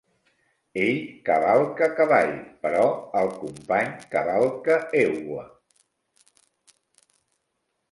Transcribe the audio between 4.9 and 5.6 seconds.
egua.